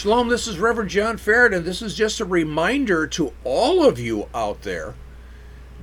[0.00, 3.98] Shalom, this is Reverend John Farrett, and this is just a reminder to all of
[3.98, 4.94] you out there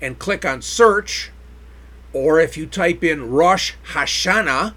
[0.00, 1.30] and click on search,
[2.12, 4.74] or if you type in Rosh Hashanah,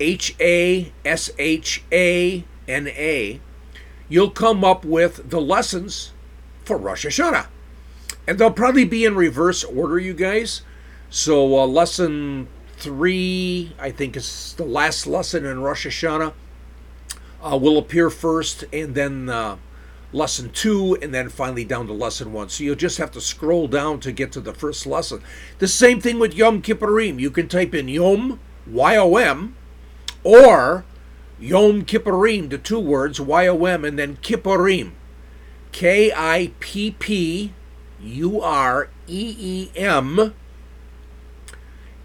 [0.00, 3.40] H A S H A N A,
[4.08, 6.12] you'll come up with the lessons
[6.64, 7.46] for Rosh Hashanah.
[8.26, 10.62] And they'll probably be in reverse order, you guys.
[11.10, 16.32] So, uh, lesson three, I think, is the last lesson in Rosh Hashanah,
[17.42, 19.56] uh, will appear first, and then uh,
[20.12, 22.48] lesson two, and then finally down to lesson one.
[22.48, 25.22] So you'll just have to scroll down to get to the first lesson.
[25.58, 27.20] The same thing with Yom Kippurim.
[27.20, 29.56] You can type in Yom, Y O M,
[30.22, 30.84] or
[31.38, 34.92] Yom Kippurim, the two words, Y O M, and then Kippurim,
[35.72, 37.52] K I P P
[38.00, 40.34] U R E E M.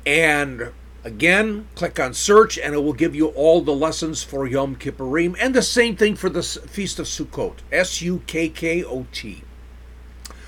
[0.06, 0.72] And
[1.04, 5.36] again, click on search, and it will give you all the lessons for Yom Kippurim,
[5.40, 9.44] and the same thing for the Feast of Sukkot, S U K K O T.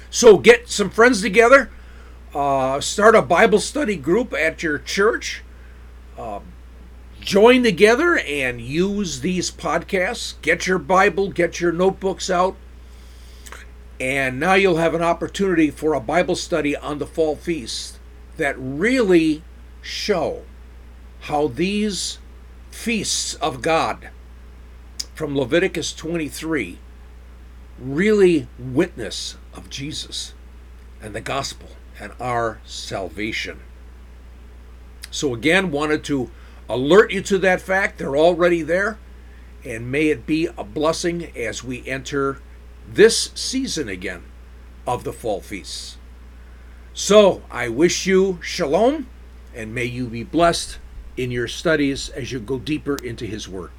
[0.10, 1.70] So get some friends together,
[2.34, 5.44] uh, start a Bible study group at your church.
[6.18, 6.42] Uh,
[7.20, 10.34] join together and use these podcasts.
[10.42, 12.56] Get your Bible, get your notebooks out,
[14.02, 18.00] and now you'll have an opportunity for a Bible study on the fall feast
[18.36, 19.44] that really
[19.84, 20.42] show
[21.20, 22.18] how these
[22.72, 24.10] feasts of God
[25.14, 26.80] from Leviticus 23
[27.78, 30.34] really witness of Jesus
[31.00, 31.70] and the gospel
[32.00, 33.60] and our salvation.
[35.12, 36.32] So, again, wanted to
[36.68, 38.00] alert you to that fact.
[38.00, 38.98] They're already there.
[39.64, 42.40] And may it be a blessing as we enter
[42.94, 44.24] this season again
[44.86, 45.98] of the fall feasts.
[46.94, 49.08] So, I wish you shalom
[49.56, 50.78] and may you be blessed
[51.16, 53.72] in your studies as you go deeper into His Word.